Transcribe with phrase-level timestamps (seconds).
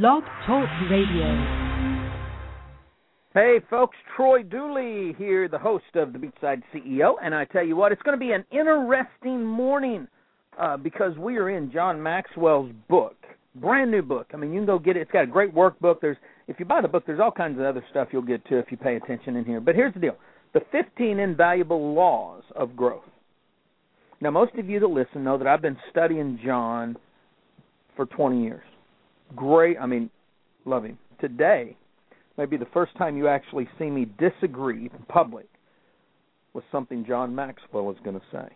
[0.00, 1.28] Blog Talk Radio.
[3.34, 7.76] Hey, folks, Troy Dooly here, the host of the Beachside CEO, and I tell you
[7.76, 10.08] what, it's going to be an interesting morning
[10.58, 13.16] uh, because we are in John Maxwell's book,
[13.56, 14.28] brand new book.
[14.32, 15.00] I mean, you can go get it.
[15.00, 15.96] It's got a great workbook.
[16.00, 16.16] There's,
[16.48, 18.70] if you buy the book, there's all kinds of other stuff you'll get to if
[18.70, 19.60] you pay attention in here.
[19.60, 20.16] But here's the deal:
[20.54, 23.04] the 15 invaluable laws of growth.
[24.22, 26.96] Now, most of you that listen know that I've been studying John
[27.94, 28.64] for 20 years
[29.36, 29.76] great.
[29.80, 30.10] I mean,
[30.64, 30.98] love him.
[31.20, 31.76] Today
[32.36, 35.46] may be the first time you actually see me disagree in public
[36.54, 38.48] with something John Maxwell is going to say.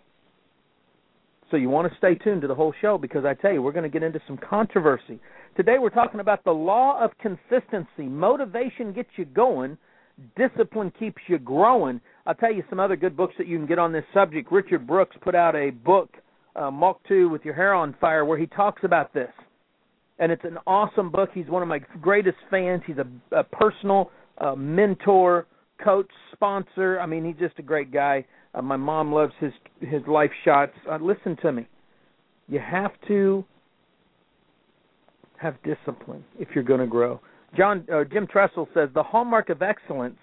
[1.51, 3.73] So you want to stay tuned to the whole show because I tell you, we're
[3.73, 5.21] going to get into some controversy.
[5.57, 8.03] Today we're talking about the law of consistency.
[8.03, 9.79] Motivation gets you going,
[10.37, 12.01] discipline keeps you growing.
[12.27, 14.51] I'll tell you some other good books that you can get on this subject.
[14.51, 16.11] Richard Brooks put out a book,
[16.57, 19.31] uh, Mach 2 with Your Hair on Fire, where he talks about this
[20.19, 21.31] and it's an awesome book.
[21.35, 22.83] He's one of my greatest fans.
[22.87, 25.47] He's a, a personal uh, mentor,
[25.83, 27.01] coach, sponsor.
[27.01, 28.25] I mean, he's just a great guy.
[28.55, 30.73] Uh, my mom loves his his life shots.
[30.91, 31.67] Uh, listen to me.
[32.49, 33.45] You have to
[35.39, 37.21] have discipline if you're going to grow.
[37.57, 40.19] John uh, Jim Tressel says the hallmark of excellence,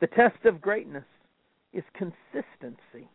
[0.00, 1.04] the test of greatness,
[1.72, 3.08] is consistency.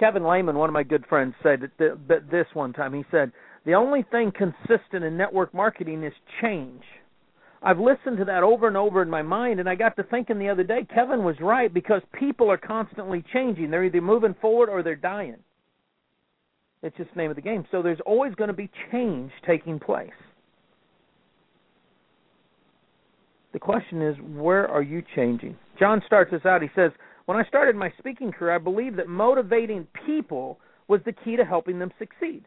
[0.00, 2.92] Kevin Lehman, one of my good friends, said that this one time.
[2.94, 3.30] He said,
[3.64, 6.12] the only thing consistent in network marketing is
[6.42, 6.82] change.
[7.62, 10.38] I've listened to that over and over in my mind, and I got to thinking
[10.38, 13.70] the other day, Kevin was right because people are constantly changing.
[13.70, 15.38] They're either moving forward or they're dying.
[16.82, 17.64] It's just the name of the game.
[17.70, 20.10] So there's always going to be change taking place.
[23.54, 25.56] The question is, where are you changing?
[25.78, 26.60] John starts this out.
[26.60, 26.90] He says,
[27.24, 31.44] When I started my speaking career, I believed that motivating people was the key to
[31.44, 32.44] helping them succeed.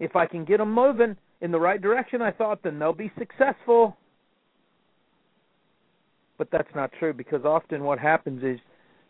[0.00, 3.12] If I can get them moving in the right direction, I thought, then they'll be
[3.18, 3.96] successful.
[6.36, 8.58] But that's not true because often what happens is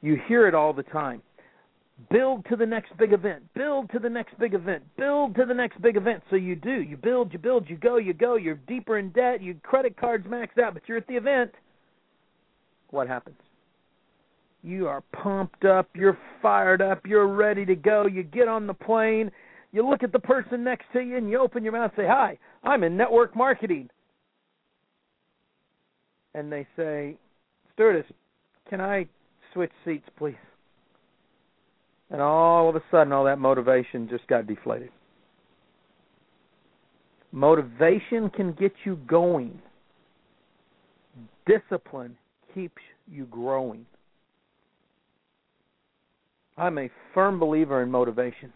[0.01, 1.23] you hear it all the time.
[2.11, 3.43] Build to the next big event.
[3.55, 4.85] Build to the next big event.
[4.97, 6.23] Build to the next big event.
[6.31, 6.81] So you do.
[6.81, 8.37] You build, you build, you go, you go.
[8.37, 9.43] You're deeper in debt.
[9.43, 11.51] Your credit card's maxed out, but you're at the event.
[12.91, 13.37] What happens?
[14.63, 15.89] You are pumped up.
[15.95, 17.05] You're fired up.
[17.05, 18.07] You're ready to go.
[18.07, 19.31] You get on the plane
[19.73, 22.09] you look at the person next to you and you open your mouth and say,
[22.09, 23.91] Hi, I'm in network marketing.
[26.35, 27.17] And they say,
[27.75, 28.07] Stewardess,
[28.71, 29.07] can I
[29.53, 30.37] switch seats, please?
[32.11, 34.91] And all of a sudden, all that motivation just got deflated.
[37.31, 39.61] Motivation can get you going,
[41.47, 42.17] discipline
[42.55, 42.81] keeps
[43.11, 43.85] you growing.
[46.57, 48.53] I'm a firm believer in motivation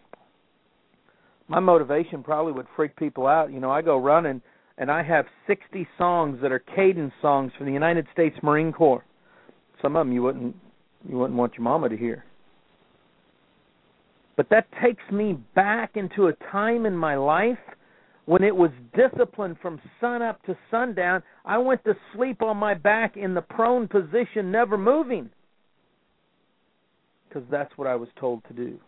[1.49, 3.53] my motivation probably would freak people out.
[3.53, 4.43] You know, I go running
[4.79, 9.05] and I have 60 songs that are cadence songs from the United States Marine Corps.
[9.81, 10.57] Some of them you wouldn't
[11.09, 12.25] you wouldn't want your mama to hear.
[14.37, 17.59] But that takes me back into a time in my life
[18.25, 21.23] when it was discipline from sun up to sundown.
[21.45, 25.29] I went to sleep on my back in the prone position, never moving.
[27.29, 28.79] Because that's what I was told to do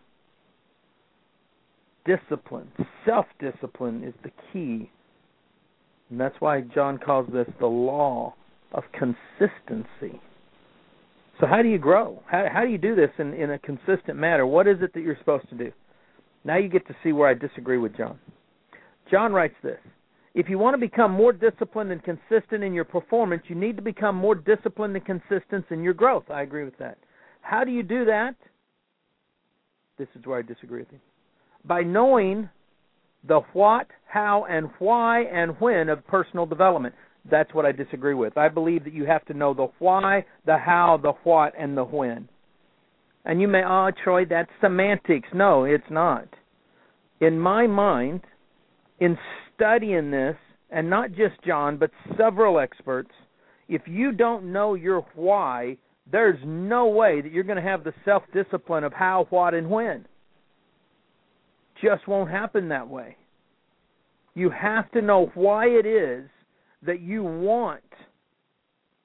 [2.05, 2.71] discipline,
[3.07, 4.91] self discipline is the key.
[6.11, 8.35] And that's why John calls this the law
[8.73, 10.21] of consistency.
[11.41, 12.23] So how do you grow?
[12.27, 14.47] How how do you do this in, in a consistent manner?
[14.47, 15.73] What is it that you're supposed to do?
[16.45, 18.19] Now you get to see where I disagree with John.
[19.11, 19.79] John writes this
[20.35, 23.83] If you want to become more disciplined and consistent in your performance, you need to
[23.83, 26.25] become more disciplined and consistent in your growth.
[26.31, 26.99] I agree with that.
[27.41, 28.37] How do you do that?
[29.99, 31.01] This is where I disagree with him
[31.65, 32.49] by knowing
[33.27, 36.95] the what, how, and why and when of personal development.
[37.31, 38.37] That's what I disagree with.
[38.37, 41.85] I believe that you have to know the why, the how, the what, and the
[41.85, 42.29] when.
[43.25, 45.29] And you may, oh, Troy, that's semantics.
[45.35, 46.29] No, it's not.
[47.21, 48.21] In my mind,
[49.01, 49.17] in
[49.55, 50.37] studying this,
[50.71, 53.11] and not just John, but several experts,
[53.69, 55.79] if you don't know your why,
[56.11, 59.71] there's no way that you're going to have the self discipline of how, what, and
[59.71, 60.05] when
[61.85, 63.17] just won't happen that way.
[64.35, 66.29] You have to know why it is
[66.85, 67.83] that you want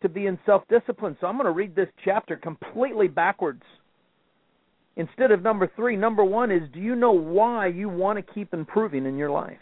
[0.02, 1.18] to be in self discipline.
[1.20, 3.64] So I'm going to read this chapter completely backwards.
[4.96, 8.54] Instead of number three, number one is do you know why you want to keep
[8.54, 9.58] improving in your life?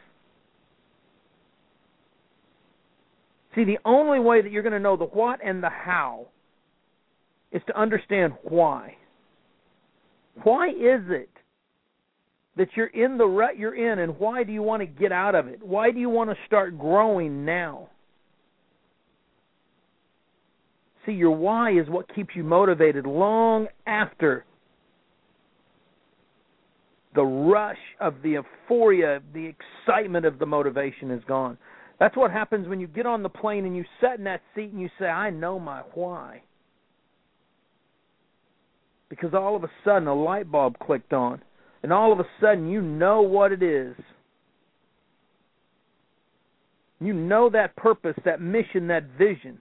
[3.56, 6.28] See, the only way that you're going to know the what and the how
[7.52, 8.96] is to understand why.
[10.44, 11.30] Why is it
[12.58, 15.36] that you're in the rut you're in and why do you want to get out
[15.36, 15.64] of it?
[15.64, 17.90] Why do you want to start growing now?
[21.06, 24.46] See, your why is what keeps you motivated long after
[27.16, 29.54] the rush of the euphoria, the
[29.86, 31.58] excitement of the motivation is gone.
[32.00, 34.72] That's what happens when you get on the plane and you sit in that seat
[34.72, 36.44] and you say, I know my why.
[39.10, 41.42] Because all of a sudden a light bulb clicked on
[41.88, 43.96] and all of a sudden you know what it is.
[47.00, 49.58] You know that purpose, that mission, that vision.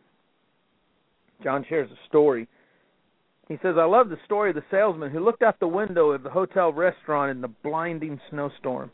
[1.44, 2.48] John shares a story.
[3.46, 6.24] He says, I love the story of the salesman who looked out the window of
[6.24, 8.90] the hotel restaurant in the blinding snowstorm.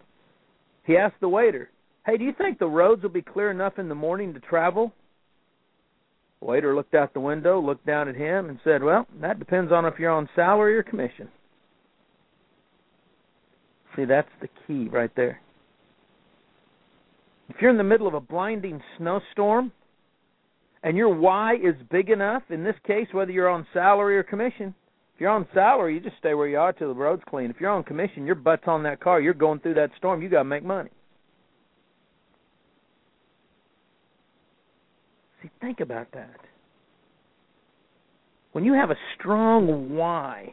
[0.84, 1.70] He asked the waiter,
[2.04, 4.92] Hey, do you think the roads will be clear enough in the morning to travel?
[6.40, 9.72] The waiter looked out the window, looked down at him, and said, Well, that depends
[9.72, 11.30] on if you're on salary or commission.
[13.96, 15.40] See, that's the key right there.
[17.48, 19.72] If you're in the middle of a blinding snowstorm,
[20.82, 24.74] and your why is big enough, in this case, whether you're on salary or commission,
[25.14, 27.50] if you're on salary, you just stay where you are till the road's clean.
[27.50, 29.20] If you're on commission, your butt's on that car.
[29.20, 30.22] You're going through that storm.
[30.22, 30.90] You got to make money.
[35.42, 36.40] See, think about that.
[38.52, 40.52] When you have a strong why,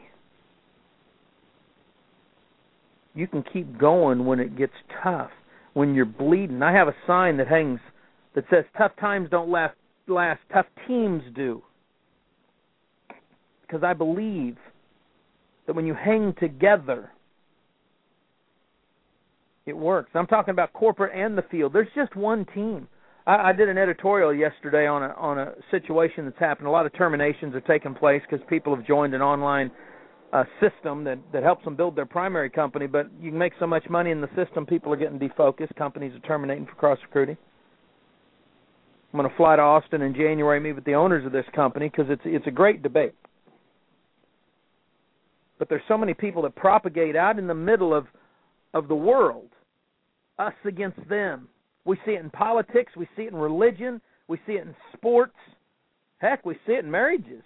[3.14, 4.72] you can keep going when it gets
[5.02, 5.30] tough,
[5.74, 6.62] when you're bleeding.
[6.62, 7.80] I have a sign that hangs
[8.34, 9.74] that says tough times don't last
[10.06, 11.62] last, tough teams do.
[13.62, 14.56] Because I believe
[15.66, 17.10] that when you hang together,
[19.66, 20.10] it works.
[20.14, 21.72] I'm talking about corporate and the field.
[21.72, 22.88] There's just one team.
[23.26, 26.66] I, I did an editorial yesterday on a on a situation that's happened.
[26.66, 29.70] A lot of terminations are taking place because people have joined an online
[30.32, 32.86] uh, system that that helps them build their primary company.
[32.86, 35.74] But you can make so much money in the system, people are getting defocused.
[35.76, 37.36] Companies are terminating for cross recruiting.
[39.12, 41.88] I'm going to fly to Austin in January, meet with the owners of this company
[41.88, 43.14] because it's it's a great debate.
[45.58, 48.06] But there's so many people that propagate out in the middle of
[48.72, 49.48] of the world,
[50.38, 51.48] us against them.
[51.84, 55.34] We see it in politics, we see it in religion, we see it in sports.
[56.18, 57.42] Heck, we see it in marriages.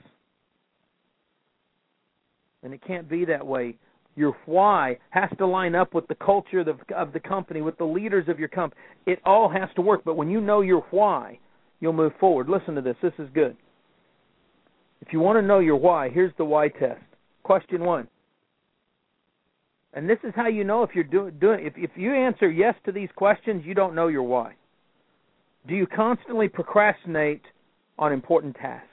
[2.65, 3.77] And it can't be that way.
[4.17, 7.77] Your why has to line up with the culture of the, of the company, with
[7.79, 8.81] the leaders of your company.
[9.07, 10.03] It all has to work.
[10.05, 11.39] But when you know your why,
[11.81, 12.49] you'll move forward.
[12.49, 12.97] Listen to this.
[13.03, 13.57] This is good.
[15.01, 17.03] If you want to know your why, here's the why test.
[17.43, 18.09] Question one.
[19.93, 22.75] And this is how you know if you're doing doing if if you answer yes
[22.85, 24.55] to these questions, you don't know your why.
[25.69, 27.43] Do you constantly procrastinate
[27.99, 28.89] on important tasks?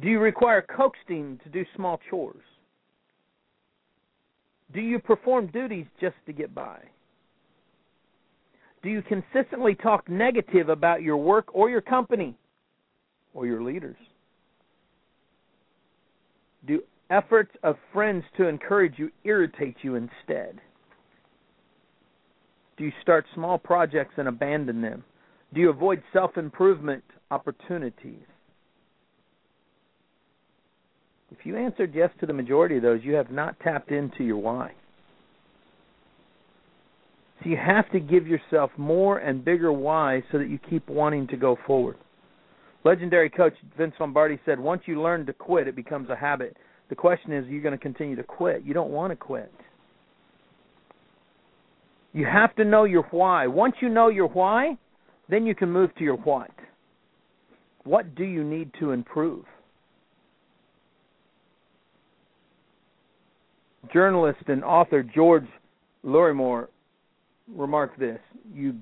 [0.00, 2.42] Do you require coaxing to do small chores?
[4.74, 6.78] Do you perform duties just to get by?
[8.82, 12.36] Do you consistently talk negative about your work or your company
[13.32, 13.96] or your leaders?
[16.66, 20.60] Do efforts of friends to encourage you irritate you instead?
[22.76, 25.04] Do you start small projects and abandon them?
[25.54, 28.26] Do you avoid self improvement opportunities?
[31.38, 34.38] If you answered yes to the majority of those, you have not tapped into your
[34.38, 34.72] why.
[37.42, 41.26] So you have to give yourself more and bigger why so that you keep wanting
[41.28, 41.96] to go forward.
[42.84, 46.56] Legendary coach Vince Lombardi said, once you learn to quit, it becomes a habit.
[46.88, 48.62] The question is, you're you going to continue to quit?
[48.64, 49.52] You don't want to quit.
[52.12, 53.46] You have to know your why.
[53.46, 54.78] Once you know your why,
[55.28, 56.50] then you can move to your what.
[57.84, 59.44] What do you need to improve?
[63.92, 65.46] Journalist and author George
[66.02, 66.68] Lorimer
[67.54, 68.20] remarked this:
[68.52, 68.74] you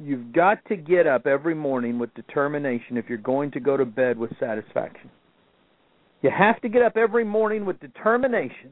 [0.00, 3.84] you've got to get up every morning with determination if you're going to go to
[3.84, 5.10] bed with satisfaction.
[6.22, 8.70] You have to get up every morning with determination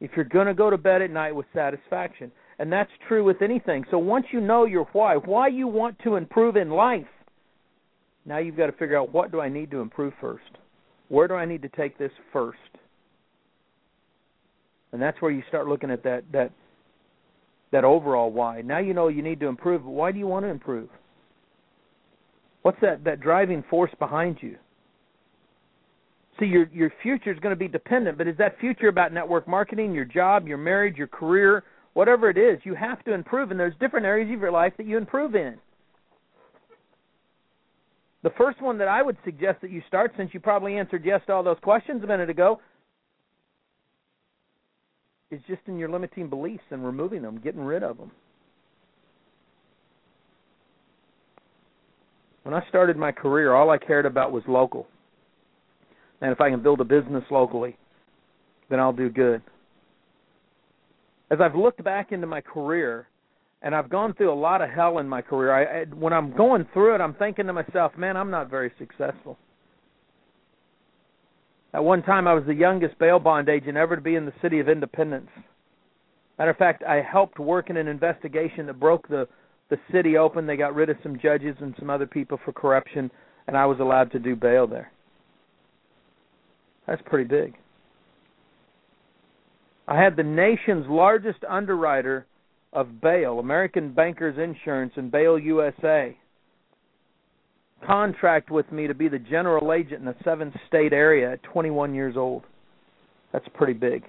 [0.00, 2.30] if you're going to go to bed at night with satisfaction.
[2.58, 3.84] And that's true with anything.
[3.90, 7.06] So once you know your why, why you want to improve in life,
[8.24, 10.58] now you've got to figure out what do I need to improve first?
[11.08, 12.58] Where do I need to take this first?
[14.92, 16.50] And that's where you start looking at that that
[17.70, 18.62] that overall why.
[18.62, 20.88] Now you know you need to improve, but why do you want to improve?
[22.62, 24.56] What's that that driving force behind you?
[26.40, 29.46] See, your your future is going to be dependent, but is that future about network
[29.46, 31.64] marketing, your job, your marriage, your career,
[31.94, 32.60] whatever it is?
[32.64, 35.58] You have to improve, and there's different areas of your life that you improve in.
[38.22, 41.20] The first one that I would suggest that you start, since you probably answered yes
[41.26, 42.60] to all those questions a minute ago,
[45.30, 48.10] is just in your limiting beliefs and removing them, getting rid of them.
[52.44, 54.86] When I started my career, all I cared about was local.
[56.20, 57.76] And if I can build a business locally,
[58.70, 59.42] then I'll do good.
[61.30, 63.06] As I've looked back into my career,
[63.60, 66.34] and I've gone through a lot of hell in my career, I, I when I'm
[66.34, 69.36] going through it, I'm thinking to myself, man, I'm not very successful.
[71.74, 74.32] At one time, I was the youngest bail bond agent ever to be in the
[74.40, 75.28] city of Independence.
[76.38, 79.28] Matter of fact, I helped work in an investigation that broke the
[79.70, 80.46] the city open.
[80.46, 83.10] They got rid of some judges and some other people for corruption,
[83.46, 84.90] and I was allowed to do bail there.
[86.86, 87.54] That's pretty big.
[89.86, 92.26] I had the nation's largest underwriter
[92.72, 96.16] of bail, American Bankers Insurance and Bail USA,
[97.86, 101.94] contract with me to be the general agent in a seven state area at 21
[101.94, 102.42] years old.
[103.32, 104.04] That's pretty big.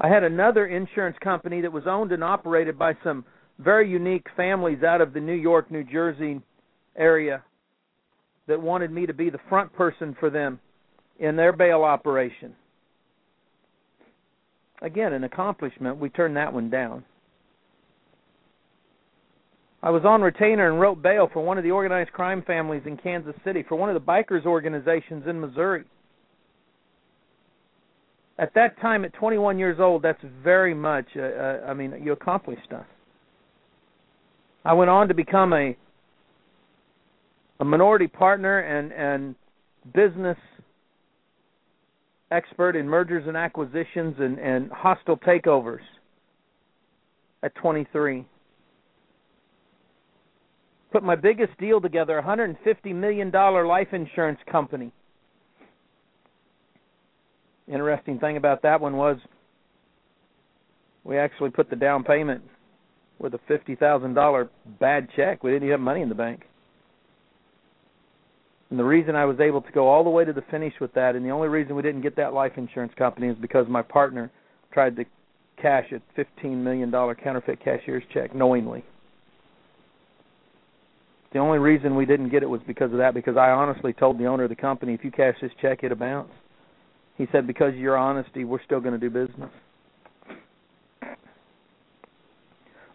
[0.00, 3.24] I had another insurance company that was owned and operated by some
[3.58, 6.40] very unique families out of the New York, New Jersey
[6.96, 7.42] area
[8.46, 10.60] that wanted me to be the front person for them
[11.18, 12.54] in their bail operation.
[14.80, 15.98] Again, an accomplishment.
[15.98, 17.04] We turned that one down.
[19.82, 22.96] I was on retainer and wrote bail for one of the organized crime families in
[22.96, 25.84] Kansas City, for one of the bikers organizations in Missouri.
[28.38, 32.12] At that time, at 21 years old, that's very much, uh, uh, I mean, you
[32.12, 32.86] accomplish stuff.
[34.64, 35.76] I went on to become a
[37.60, 39.34] a minority partner and and
[39.92, 40.36] business
[42.30, 45.80] expert in mergers and acquisitions and, and hostile takeovers
[47.42, 48.26] at 23.
[50.90, 54.90] Put my biggest deal together, a $150 million life insurance company.
[57.66, 59.18] Interesting thing about that one was
[61.04, 62.42] we actually put the down payment
[63.18, 64.48] with a $50,000
[64.80, 65.42] bad check.
[65.42, 66.44] We didn't even have money in the bank.
[68.70, 70.92] And the reason I was able to go all the way to the finish with
[70.94, 73.82] that, and the only reason we didn't get that life insurance company is because my
[73.82, 74.30] partner
[74.72, 75.04] tried to
[75.60, 78.84] cash a fifteen million dollar counterfeit cashier's check knowingly.
[81.32, 84.18] The only reason we didn't get it was because of that, because I honestly told
[84.18, 86.30] the owner of the company, if you cash this check, it'll bounce.
[87.16, 89.50] He said, because of your honesty, we're still going to do business.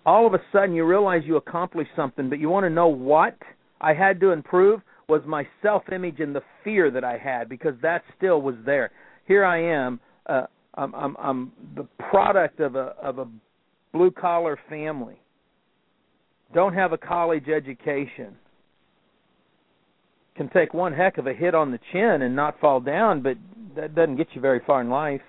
[0.05, 3.37] All of a sudden, you realize you accomplished something, but you want to know what
[3.79, 7.75] I had to improve was my self image and the fear that I had because
[7.81, 8.91] that still was there.
[9.27, 13.27] Here I am, uh, I'm, I'm, I'm the product of a of a
[13.93, 15.19] blue collar family.
[16.53, 18.35] Don't have a college education.
[20.35, 23.37] Can take one heck of a hit on the chin and not fall down, but
[23.75, 25.21] that doesn't get you very far in life.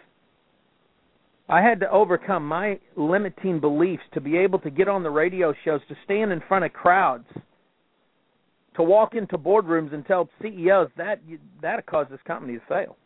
[1.49, 5.55] I had to overcome my limiting beliefs to be able to get on the radio
[5.65, 7.27] shows, to stand in front of crowds
[8.77, 11.21] to walk into boardrooms and tell CEOs that
[11.63, 12.97] that caused this company to fail.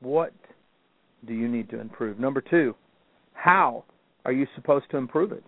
[0.00, 0.34] What
[1.26, 2.18] do you need to improve?
[2.18, 2.74] Number two,
[3.44, 3.84] how
[4.24, 5.44] are you supposed to improve it?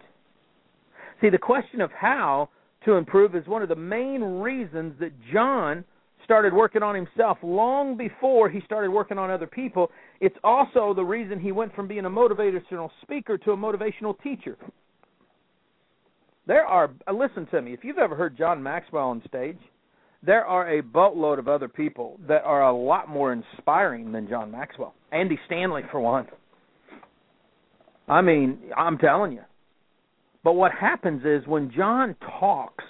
[1.23, 2.51] See, the question of how
[2.85, 5.83] to improve is one of the main reasons that John
[6.23, 9.91] started working on himself long before he started working on other people.
[10.21, 14.59] It's also the reason he went from being a motivational speaker to a motivational teacher.
[16.47, 17.73] There are uh, listen to me.
[17.73, 19.59] If you've ever heard John Maxwell on stage,
[20.23, 24.51] there are a boatload of other people that are a lot more inspiring than John
[24.51, 24.95] Maxwell.
[25.13, 26.27] Andy Stanley, for one.
[28.09, 29.43] I mean, I'm telling you.
[30.45, 32.85] But what happens is when John talks,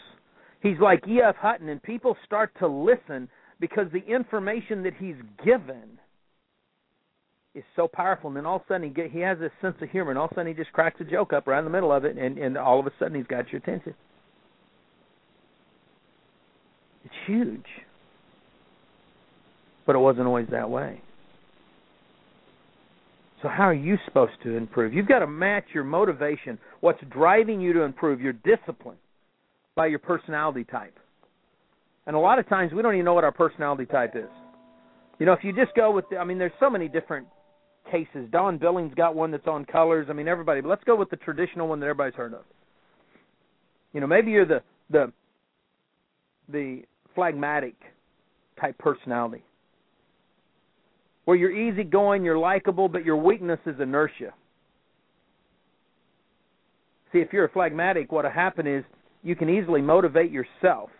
[0.62, 1.36] he's like E.F.
[1.36, 3.28] Hutton, and people start to listen
[3.60, 5.98] because the information that he's given
[7.54, 9.76] is so powerful, and then all of a sudden he get he has this sense
[9.80, 11.64] of humor, and all of a sudden he just cracks a joke up right in
[11.64, 13.94] the middle of it, and and all of a sudden he's got your attention.
[17.06, 17.64] It's huge,
[19.86, 21.00] but it wasn't always that way.
[23.46, 24.92] So how are you supposed to improve?
[24.92, 28.96] You've got to match your motivation, what's driving you to improve, your discipline,
[29.76, 30.98] by your personality type.
[32.08, 34.28] And a lot of times we don't even know what our personality type is.
[35.20, 37.28] You know, if you just go with, the, I mean, there's so many different
[37.88, 38.26] cases.
[38.32, 40.08] Don Billings got one that's on colors.
[40.10, 40.60] I mean, everybody.
[40.60, 42.42] But let's go with the traditional one that everybody's heard of.
[43.92, 44.60] You know, maybe you're the
[44.90, 45.12] the
[46.48, 46.82] the
[47.14, 47.76] phlegmatic
[48.60, 49.44] type personality,
[51.26, 54.32] where you're easygoing, you're likable, but your weakness is inertia.
[57.12, 58.84] See, if you're a phlegmatic, what'll happen is
[59.22, 60.90] you can easily motivate yourself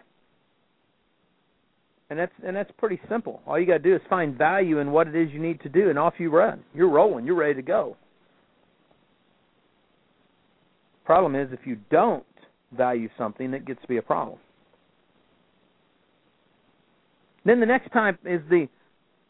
[2.11, 3.40] and that's and that's pretty simple.
[3.47, 5.68] All you got to do is find value in what it is you need to
[5.68, 6.62] do, and off you run.
[6.75, 7.26] You're rolling.
[7.26, 7.97] You're ready to go.
[11.04, 12.25] Problem is, if you don't
[12.76, 14.38] value something, it gets to be a problem.
[17.45, 18.68] Then the next type is the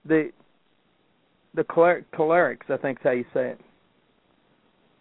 [0.04, 0.30] the
[1.56, 3.60] the cholerics, I think is how you say it.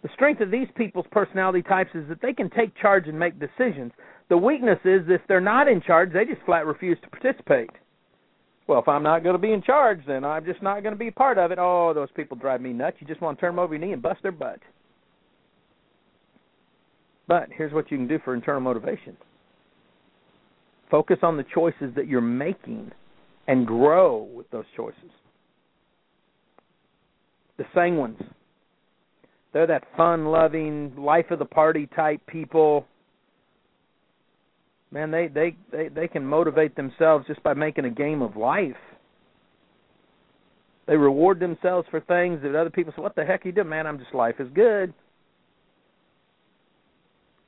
[0.02, 3.38] The strength of these people's personality types is that they can take charge and make
[3.38, 3.92] decisions.
[4.28, 7.70] The weakness is if they're not in charge, they just flat refuse to participate.
[8.66, 10.98] Well, if I'm not going to be in charge, then I'm just not going to
[10.98, 11.58] be part of it.
[11.60, 12.96] Oh, those people drive me nuts.
[13.00, 14.58] You just want to turn them over your knee and bust their butt.
[17.28, 19.16] But here's what you can do for internal motivation
[20.88, 22.92] focus on the choices that you're making
[23.48, 25.10] and grow with those choices.
[27.58, 28.22] The sanguines.
[29.52, 32.86] They're that fun loving, life of the party type people.
[34.90, 38.76] Man, they, they, they, they can motivate themselves just by making a game of life.
[40.86, 43.68] They reward themselves for things that other people say, What the heck you doing?
[43.68, 44.90] Man, I'm just life is good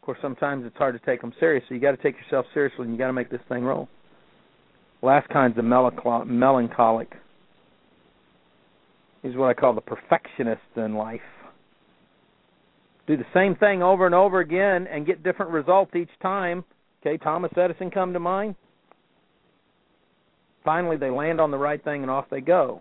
[0.00, 2.46] Of course, sometimes it's hard to take them serious, so you got to take yourself
[2.52, 3.88] seriously and you got to make this thing roll.
[5.02, 7.12] Last kind's the melancholic.
[9.28, 11.20] He's what I call the perfectionist in life.
[13.06, 16.64] Do the same thing over and over again and get different results each time.
[17.02, 18.54] Okay, Thomas Edison come to mind.
[20.64, 22.80] Finally, they land on the right thing and off they go.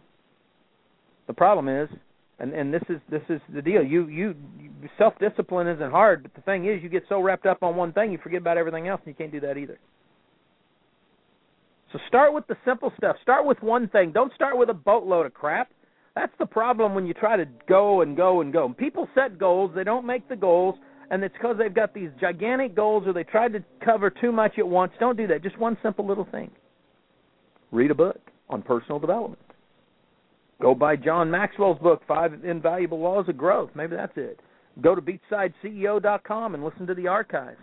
[1.28, 1.90] The problem is
[2.40, 3.84] and and this is this is the deal.
[3.84, 7.46] You you, you self discipline isn't hard, but the thing is, you get so wrapped
[7.46, 9.78] up on one thing, you forget about everything else, and you can't do that either.
[11.92, 13.18] So start with the simple stuff.
[13.22, 14.14] Start with one thing.
[14.14, 15.70] Don't start with a boatload of crap.
[16.20, 18.74] That's the problem when you try to go and go and go.
[18.76, 20.74] People set goals, they don't make the goals,
[21.12, 24.54] and it's because they've got these gigantic goals or they tried to cover too much
[24.58, 24.92] at once.
[25.00, 25.44] Don't do that.
[25.44, 26.50] Just one simple little thing.
[27.72, 28.20] Read a book
[28.50, 29.44] on personal development.
[30.60, 33.70] Go buy John Maxwell's book, Five Invaluable Laws of Growth.
[33.76, 34.40] Maybe that's it.
[34.82, 37.60] Go to beachsideceo.com and listen to the archives.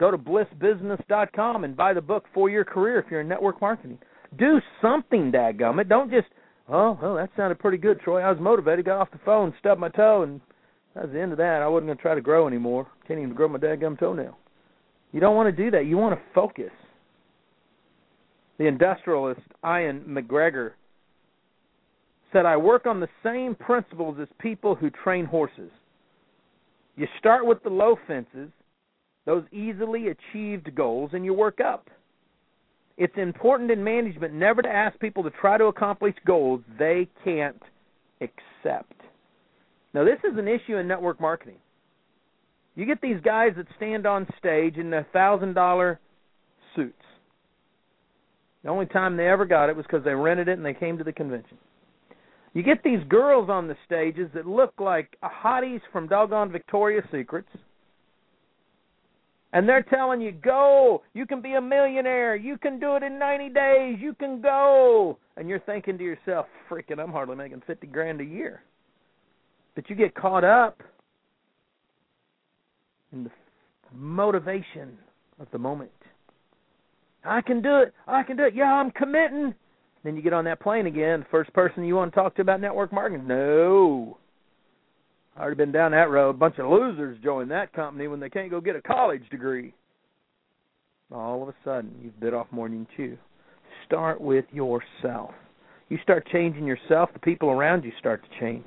[0.00, 3.98] Go to blissbusiness.com and buy the book for your career if you're in network marketing.
[4.38, 5.90] Do something, dadgummit.
[5.90, 6.28] Don't just,
[6.72, 8.20] oh, well, that sounded pretty good, Troy.
[8.20, 10.40] I was motivated, got off the phone, stubbed my toe, and
[10.94, 11.62] that was the end of that.
[11.62, 12.86] I wasn't going to try to grow anymore.
[13.06, 14.36] Can't even grow my dadgum toenail.
[15.12, 15.86] You don't want to do that.
[15.86, 16.72] You want to focus.
[18.58, 20.74] The industrialist Ian MacGregor
[22.32, 25.70] said, I work on the same principles as people who train horses.
[26.96, 28.50] You start with the low fences,
[29.26, 31.88] those easily achieved goals, and you work up.
[33.02, 37.60] It's important in management never to ask people to try to accomplish goals they can't
[38.20, 38.92] accept.
[39.92, 41.56] Now, this is an issue in network marketing.
[42.76, 45.98] You get these guys that stand on stage in thousand dollar
[46.76, 46.94] suits.
[48.62, 50.96] The only time they ever got it was because they rented it and they came
[50.98, 51.58] to the convention.
[52.54, 57.48] You get these girls on the stages that look like hotties from doggone Victoria's Secrets.
[59.52, 63.18] And they're telling you, go, you can be a millionaire, you can do it in
[63.18, 65.18] 90 days, you can go.
[65.36, 68.62] And you're thinking to yourself, freaking, I'm hardly making 50 grand a year.
[69.74, 70.82] But you get caught up
[73.12, 73.30] in the
[73.94, 74.96] motivation
[75.38, 75.90] of the moment.
[77.24, 77.94] I can do it.
[78.06, 78.54] I can do it.
[78.54, 79.54] Yeah, I'm committing.
[80.02, 81.24] Then you get on that plane again.
[81.30, 83.26] First person you want to talk to about network marketing?
[83.26, 84.18] No.
[85.36, 86.30] I already been down that road.
[86.30, 89.72] A bunch of losers join that company when they can't go get a college degree.
[91.10, 93.18] All of a sudden, you've bit off more than you chew.
[93.86, 95.30] Start with yourself.
[95.88, 98.64] You start changing yourself, the people around you start to change.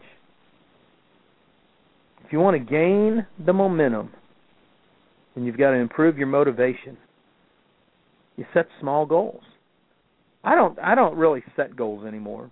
[2.23, 4.11] If you want to gain the momentum,
[5.33, 6.97] then you've got to improve your motivation.
[8.35, 9.43] You set small goals.
[10.43, 12.51] I don't I don't really set goals anymore.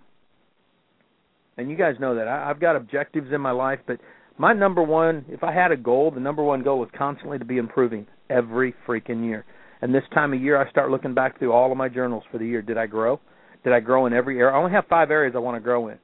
[1.56, 2.26] And you guys know that.
[2.28, 4.00] I, I've got objectives in my life, but
[4.38, 7.44] my number one, if I had a goal, the number one goal was constantly to
[7.44, 9.44] be improving every freaking year.
[9.80, 12.38] And this time of year, I start looking back through all of my journals for
[12.38, 12.62] the year.
[12.62, 13.20] Did I grow?
[13.62, 14.52] Did I grow in every area?
[14.52, 15.98] I only have five areas I want to grow in.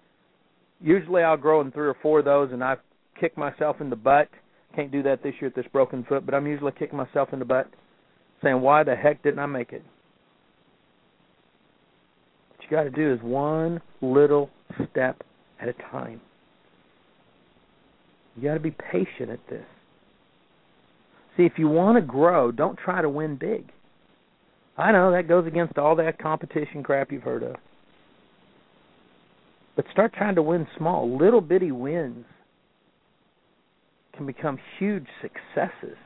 [0.80, 2.78] Usually, I'll grow in three or four of those, and I've
[3.18, 4.28] kicked myself in the butt.
[4.74, 7.38] Can't do that this year with this broken foot, but I'm usually kicking myself in
[7.38, 7.68] the butt,
[8.42, 9.82] saying, "Why the heck didn't I make it?"
[12.50, 14.48] What you got to do is one little
[14.90, 15.22] step
[15.60, 16.20] at a time.
[18.36, 19.64] You got to be patient at this.
[21.36, 23.70] See, if you want to grow, don't try to win big.
[24.76, 27.56] I know that goes against all that competition crap you've heard of.
[29.76, 31.16] But start trying to win small.
[31.16, 32.24] Little bitty wins
[34.16, 35.96] can become huge successes.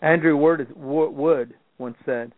[0.00, 2.32] Andrew Wood once said,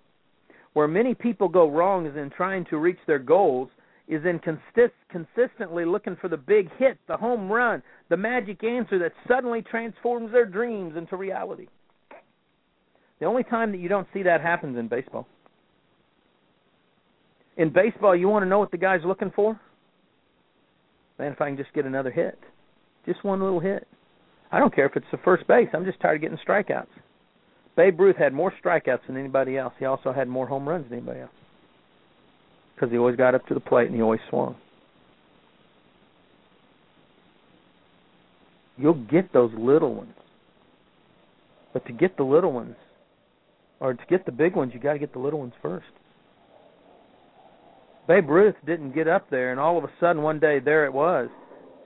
[0.75, 3.69] where many people go wrong is in trying to reach their goals
[4.09, 8.99] is in consist- consistently looking for the big hit, the home run, the magic answer
[8.99, 11.67] that suddenly transforms their dreams into reality.
[13.19, 15.27] The only time that you don't see that happens in baseball.
[17.57, 19.59] In baseball, you want to know what the guy's looking for?
[21.19, 22.39] Man, if I can just get another hit,
[23.07, 23.89] just one little hit.
[24.53, 25.69] I don't care if it's the first base.
[25.73, 26.87] I'm just tired of getting strikeouts.
[27.75, 29.73] Babe Ruth had more strikeouts than anybody else.
[29.79, 31.33] He also had more home runs than anybody else
[32.77, 34.55] because he always got up to the plate and he always swung.
[38.77, 40.15] You'll get those little ones.
[41.73, 42.77] But to get the little ones,
[43.81, 45.87] or to get the big ones, you got to get the little ones first.
[48.07, 50.93] Babe Ruth didn't get up there, and all of a sudden one day there it
[50.93, 51.29] was.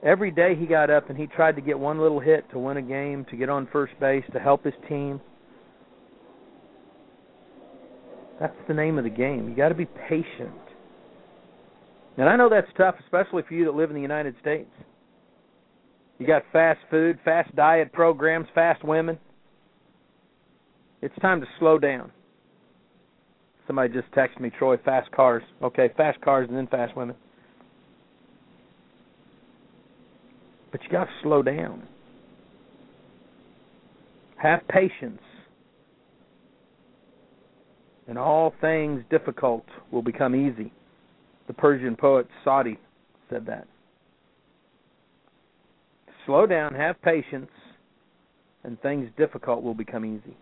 [0.03, 2.77] Every day he got up and he tried to get one little hit to win
[2.77, 5.21] a game, to get on first base, to help his team.
[8.39, 9.47] That's the name of the game.
[9.49, 10.51] You got to be patient.
[12.17, 14.69] And I know that's tough, especially for you that live in the United States.
[16.19, 19.17] You got fast food, fast diet programs, fast women.
[21.01, 22.11] It's time to slow down.
[23.65, 25.43] Somebody just texted me, Troy, fast cars.
[25.63, 27.15] Okay, fast cars and then fast women.
[30.71, 31.87] But you got to slow down.
[34.37, 35.21] Have patience.
[38.07, 40.71] And all things difficult will become easy.
[41.51, 42.79] The Persian poet Saadi
[43.29, 43.67] said that.
[46.25, 47.51] Slow down, have patience,
[48.63, 50.37] and things difficult will become easy.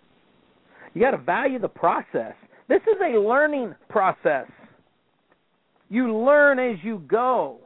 [0.93, 2.35] You got to value the process.
[2.67, 4.45] This is a learning process.
[5.89, 7.57] You learn as you go.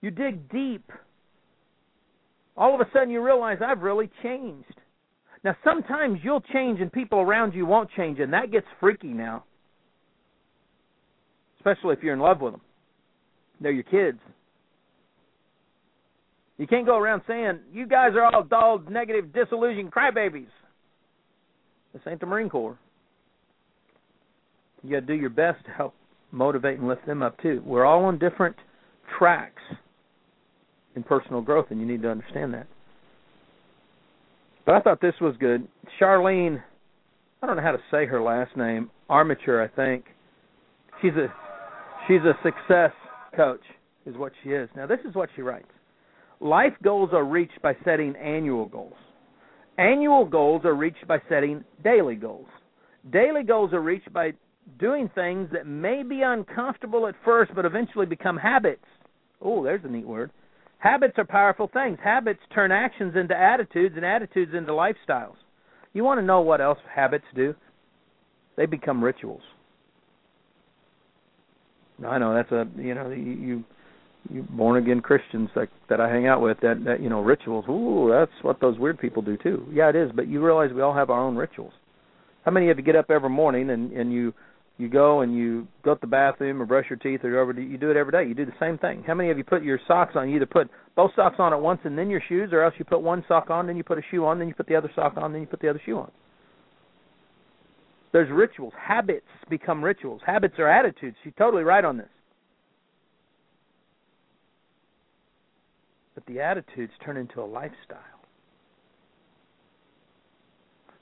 [0.00, 0.90] You dig deep.
[2.56, 4.80] All of a sudden you realize I've really changed.
[5.44, 9.44] Now sometimes you'll change and people around you won't change and that gets freaky now.
[11.68, 12.60] Especially if you're in love with them.
[13.60, 14.18] They're your kids.
[16.56, 20.48] You can't go around saying, you guys are all dull, negative, disillusioned crybabies.
[21.92, 22.78] This ain't the Marine Corps.
[24.82, 25.94] You got to do your best to help
[26.32, 27.62] motivate and lift them up too.
[27.64, 28.56] We're all on different
[29.18, 29.62] tracks
[30.94, 32.66] in personal growth, and you need to understand that.
[34.66, 35.66] But I thought this was good.
[36.00, 36.62] Charlene,
[37.42, 40.04] I don't know how to say her last name, Armature, I think.
[41.00, 41.32] She's a
[42.08, 42.92] she's a success
[43.36, 43.60] coach,
[44.06, 44.68] is what she is.
[44.74, 45.68] Now this is what she writes.
[46.40, 48.94] Life goals are reached by setting annual goals.
[49.76, 52.48] Annual goals are reached by setting daily goals.
[53.12, 54.32] Daily goals are reached by
[54.78, 58.84] doing things that may be uncomfortable at first but eventually become habits.
[59.40, 60.30] Oh, there's a neat word.
[60.78, 61.98] Habits are powerful things.
[62.02, 65.36] Habits turn actions into attitudes and attitudes into lifestyles.
[65.92, 67.54] You want to know what else habits do?
[68.56, 69.42] They become rituals.
[72.06, 73.64] I know that's a you know you
[74.30, 77.64] you born again Christians that that I hang out with that that you know rituals.
[77.68, 79.66] Ooh, that's what those weird people do too.
[79.72, 80.10] Yeah, it is.
[80.14, 81.72] But you realize we all have our own rituals.
[82.44, 84.32] How many of you get up every morning and and you
[84.78, 87.76] you go and you go to the bathroom or brush your teeth or whatever you
[87.76, 89.78] do it every day you do the same thing how many of you put your
[89.88, 92.62] socks on you either put both socks on at once and then your shoes or
[92.62, 94.68] else you put one sock on then you put a shoe on then you put
[94.68, 96.10] the other sock on then you put the other shoe on
[98.12, 102.08] there's rituals habits become rituals habits are attitudes she's totally right on this
[106.14, 107.98] but the attitudes turn into a lifestyle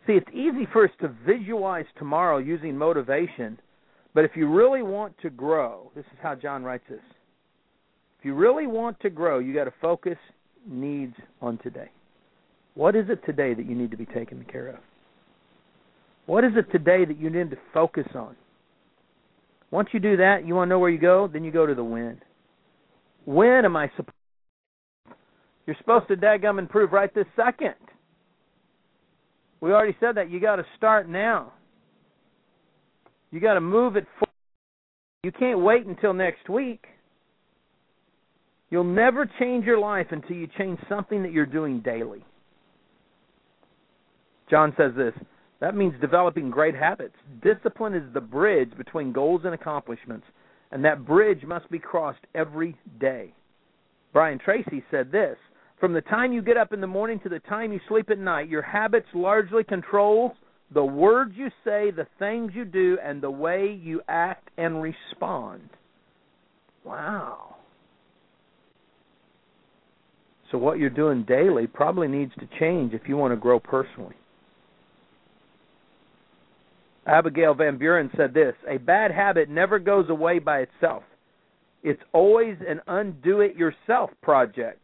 [0.06, 3.58] See, it's easy for us to visualize tomorrow using motivation
[4.16, 7.02] but if you really want to grow, this is how John writes this.
[8.18, 10.16] If you really want to grow, you got to focus
[10.66, 11.90] needs on today.
[12.72, 14.78] What is it today that you need to be taken care of?
[16.26, 18.36] What is it today that you need to focus on?
[19.70, 21.74] Once you do that, you want to know where you go, then you go to
[21.74, 22.20] the when.
[23.24, 24.12] When am I supposed
[25.66, 27.74] You're supposed to dadgum improve right this second.
[29.60, 30.30] We already said that.
[30.30, 31.52] You got to start now.
[33.30, 34.26] You got to move it forward.
[35.24, 36.84] You can't wait until next week.
[38.70, 42.24] You'll never change your life until you change something that you're doing daily.
[44.48, 45.14] John says this
[45.60, 47.14] that means developing great habits.
[47.42, 50.26] Discipline is the bridge between goals and accomplishments,
[50.70, 53.32] and that bridge must be crossed every day.
[54.12, 55.36] Brian Tracy said this
[55.80, 58.18] From the time you get up in the morning to the time you sleep at
[58.18, 60.34] night, your habits largely control
[60.72, 65.70] the words you say, the things you do, and the way you act and respond.
[66.84, 67.56] Wow.
[70.50, 74.16] So, what you're doing daily probably needs to change if you want to grow personally.
[77.06, 81.04] Abigail Van Buren said this A bad habit never goes away by itself,
[81.82, 84.80] It's always an undo it yourself project.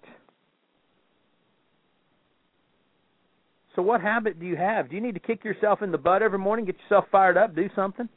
[3.74, 4.90] So, what habit do you have?
[4.90, 7.54] Do you need to kick yourself in the butt every morning, get yourself fired up,
[7.54, 8.08] do something?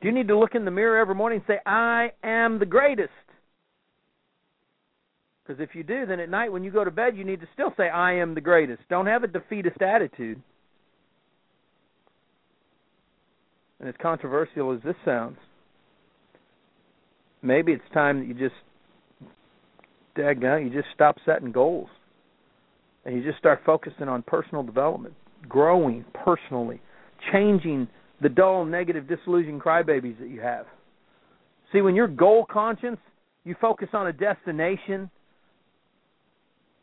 [0.00, 2.66] Do you need to look in the mirror every morning and say, I am the
[2.66, 3.10] greatest?
[5.44, 7.48] Because if you do, then at night when you go to bed, you need to
[7.52, 8.82] still say, I am the greatest.
[8.88, 10.40] Don't have a defeatist attitude.
[13.80, 15.38] And as controversial as this sounds,
[17.42, 18.54] maybe it's time that you just,
[20.16, 21.88] daggone, you just stop setting goals
[23.04, 25.14] and you just start focusing on personal development,
[25.48, 26.80] growing personally,
[27.32, 27.88] changing
[28.20, 30.66] the dull, negative, disillusioned crybabies that you have.
[31.72, 32.96] See, when you're goal conscious,
[33.44, 35.10] you focus on a destination.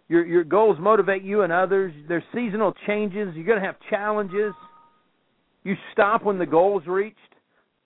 [0.08, 1.94] Your your goals motivate you and others.
[2.08, 3.30] There's seasonal changes.
[3.36, 4.54] You're going to have challenges.
[5.66, 7.18] You stop when the goal is reached.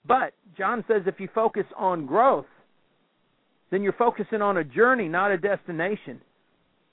[0.06, 2.46] But John says if you focus on growth,
[3.70, 6.20] then you're focusing on a journey, not a destination.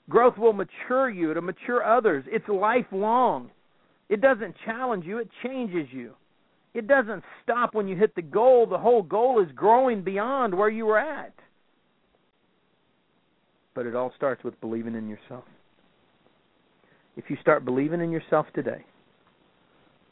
[0.08, 2.24] Growth will mature you, it'll mature others.
[2.26, 3.50] It's lifelong.
[4.08, 6.14] It doesn't challenge you, it changes you.
[6.72, 8.66] It doesn't stop when you hit the goal.
[8.66, 11.34] The whole goal is growing beyond where you were at.
[13.74, 15.44] But it all starts with believing in yourself.
[17.16, 18.84] If you start believing in yourself today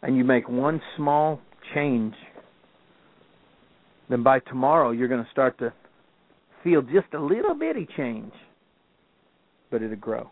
[0.03, 1.41] and you make one small
[1.75, 2.15] change,
[4.09, 5.73] then by tomorrow you're going to start to
[6.63, 8.33] feel just a little bitty change
[9.71, 10.31] but it'll grow.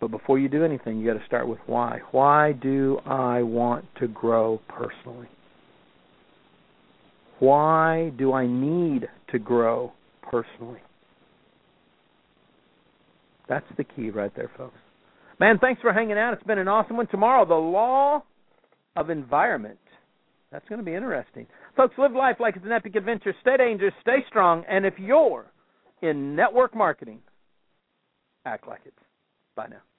[0.00, 2.00] But before you do anything, you got to start with why.
[2.10, 5.28] Why do I want to grow personally?
[7.38, 10.80] Why do I need to grow personally?
[13.48, 14.78] That's the key right there, folks.
[15.40, 16.34] Man, thanks for hanging out.
[16.34, 17.06] It's been an awesome one.
[17.06, 18.22] Tomorrow, the law
[18.94, 19.78] of environment.
[20.52, 21.46] That's going to be interesting.
[21.76, 23.34] Folks, live life like it's an epic adventure.
[23.40, 25.46] Stay dangerous, stay strong, and if you're
[26.02, 27.20] in network marketing,
[28.44, 28.92] act like it.
[29.56, 29.89] Bye now.